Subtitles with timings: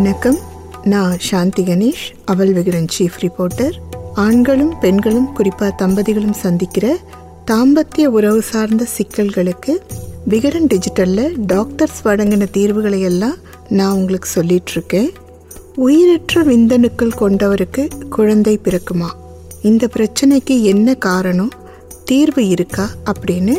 [0.00, 0.38] வணக்கம்.
[0.84, 3.72] நான் சாந்தி கணேஷ் அவல் விகடன் சீஃப் ரிப்போர்ட்டர்
[4.14, 6.98] ஆண்களும் பெண்களும் குறிப்பாக தம்பதிகளும் சந்திக்கிற
[7.50, 9.78] தாம்பத்திய உறவு சார்ந்த சிக்கல்களுக்கு
[10.24, 13.34] விகடன் டிஜிட்டலில் டாக்டர்ஸ் வழங்கின தீர்வுகளை எல்லாம்
[13.68, 15.12] நான் உங்களுக்கு சொல்லிட்டு இருக்கேன்
[15.74, 19.08] உயிரற்ற விந்தணுக்கள் கொண்டவருக்கு குழந்தை பிறக்குமா?
[19.62, 21.50] இந்த பிரச்சனைக்கு என்ன காரணம்?
[22.04, 23.56] தீர்வு இருக்கா அப்படின்னு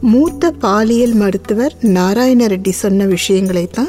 [0.00, 3.88] மூத்த பாலியல் மருத்துவர் நாராயண ரெட்டி சொன்ன விஷயங்களை தான்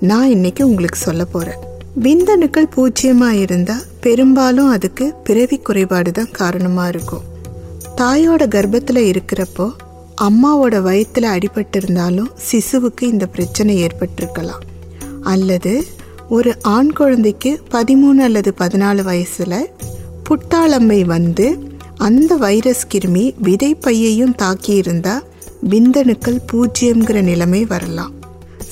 [0.00, 1.62] நான் இன்னைக்கு உங்களுக்கு சொல்ல போகிறேன்
[2.02, 7.24] விந்தணுக்கள் பூஜ்ஜியமாக இருந்தால் பெரும்பாலும் அதுக்கு பிறவி குறைபாடு தான் காரணமாக இருக்கும்.
[7.96, 9.70] தாயோட கர்ப்பத்தில் இருக்கிறப்போ
[10.20, 14.62] அம்மாவோட வயத்தில் அடிபட்டிருந்தாலும் சிசுவுக்கு இந்த பிரச்சனை ஏற்பட்டிருக்கலாம்.
[15.22, 15.84] அல்லது
[16.28, 19.70] ஒரு ஆண் குழந்தைக்கு பதிமூணு அல்லது பதினாலு வயசில்
[20.28, 21.58] புட்டாளம்மை வந்து
[21.96, 25.26] அந்த வைரஸ் கிருமி விதைப்பையையும் தாக்கியிருந்தால்
[25.70, 28.12] விந்தணுக்கள் பூஜ்ஜியம்ங்கிற நிலைமை வரலாம்.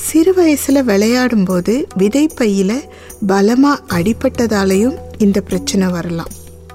[0.07, 2.73] சிறு வயசுல விளையாடும் போது விதைப்பையில
[3.29, 6.29] பலமா அடிபட்டதாலையும் இந்த பிரச்சனை வரலாம்.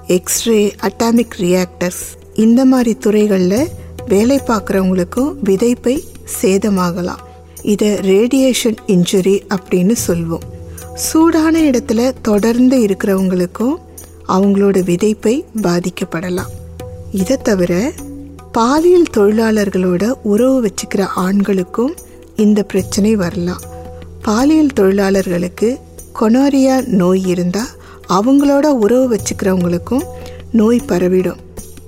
[0.06, 2.02] எக்ஸ்ரே அட்டாமிக் ரியாக்டர்ஸ்
[2.34, 3.68] இந்த மாதிரி துறைகளில்
[4.08, 6.00] வேலை பார்க்குறவங்களுக்கும் விதைப்பை
[6.42, 7.22] சேதமாகலாம்.
[7.62, 10.46] இதை ரேடியேஷன் இன்ஜுரி அப்படின்னு சொல்வோம்.
[10.94, 13.74] சூடான இடத்துல தொடர்ந்து இருக்கிறவங்களுக்கும்
[14.28, 16.52] அவங்களோட விதைப்பை பாதிக்கப்படலாம்.
[17.12, 17.92] இதை தவிர
[18.52, 21.94] பாலியல் தொழிலாளர்களோட உறவு வச்சுக்கிற ஆண்களுக்கும்
[22.36, 23.62] இந்த பிரச்சனை வரலாம்.
[24.22, 25.78] பாலியல் தொழிலாளர்களுக்கு
[26.20, 27.72] கொனோரியா நோய் இருந்தால்
[28.08, 30.04] அவங்களோட உறவு வச்சுக்கிறவங்களுக்கும்
[30.52, 31.40] நோய் பரவிடும்.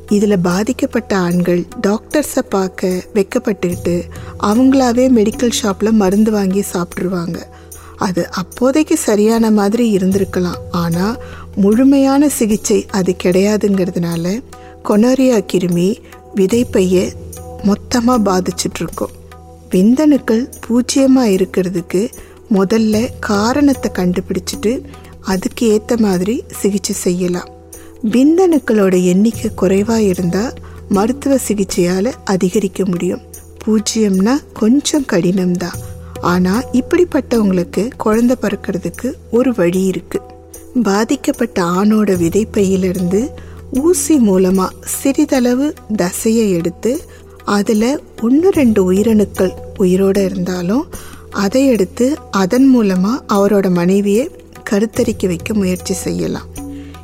[0.08, 4.02] இதில் பாதிக்கப்பட்ட ஆண்கள் டாக்டர்ஸை பார்க்க வெக்கப்பட்டுக்கிட்டு
[4.40, 7.38] அவங்களாவே மெடிக்கல் ஷாப்பில் மருந்து வாங்கி சாப்பிட்ருவாங்க
[7.96, 10.60] அது அப்போதைக்கு சரியான மாதிரி இருந்திருக்கலாம்.
[10.70, 11.20] ஆனால்
[11.56, 14.42] முழுமையான சிகிச்சை அது கிடையாதுங்கிறதுனால
[14.88, 15.96] கொனோரியா கிருமி
[16.34, 17.12] விதைப்பையை
[17.62, 19.14] மொத்தமாக பாதிச்சிட்ருக்கோம்.
[19.74, 22.02] விந்தணுக்கள் பூஜ்ஜியமாக இருக்கிறதுக்கு
[22.56, 22.96] முதல்ல
[23.28, 24.72] காரணத்தை கண்டுபிடிச்சிட்டு
[25.32, 27.50] அதுக்கு ஏற்ற மாதிரி சிகிச்சை செய்யலாம்.
[28.14, 30.56] விந்தணுக்களோட எண்ணிக்கை குறைவாக இருந்தால்
[30.88, 33.22] மருத்துவ சிகிச்சையால் அதிகரிக்க முடியும்.
[33.62, 35.80] பூஜ்ஜியம்னா கொஞ்சம் கடினம்தான்
[36.32, 40.30] ஆனால் இப்படிப்பட்டவங்களுக்கு குழந்தை பிறக்கிறதுக்கு ஒரு வழி இருக்குது
[40.82, 43.20] பாதிக்கப்பட்ட ஆணோட விதைப்பையிலிருந்து
[43.80, 46.90] ஊசி மூலமாக சிறிதளவு தசையை எடுத்து
[47.44, 50.88] அதில் ஒன்று ரெண்டு உயிரணுக்கள் உயிரோடு இருந்தாலும்
[51.30, 54.30] அதை எடுத்து அதன் மூலமாக அவரோட மனைவியை
[54.70, 56.48] கருத்தரிக்க வைக்க முயற்சி செய்யலாம்.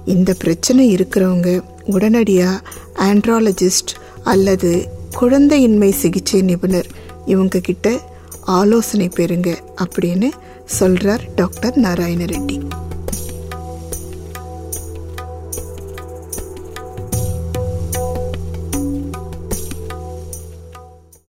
[0.04, 2.62] இந்த பிரச்சனை இருக்கிறவங்க உடனடியாக
[2.94, 3.88] ஆண்ட்ராலஜிஸ்ட்
[4.24, 4.88] அல்லது
[5.20, 6.86] குழந்தையின்மை சிகிச்சை நிபுணர்
[7.26, 8.00] இவங்க கிட்ட
[8.40, 10.28] ஆலோசனை பெறுங்க அப்படின்னு
[10.64, 12.60] சொல்கிறார் டாக்டர் நாராயண ரெட்டி